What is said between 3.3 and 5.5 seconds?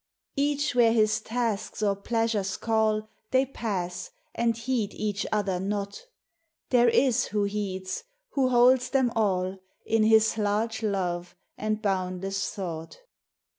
pass, and heed each